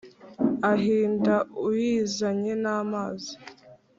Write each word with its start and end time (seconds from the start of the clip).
Ahinda 0.71 1.35
uyizanye 1.67 2.53
n'amazi; 2.63 3.33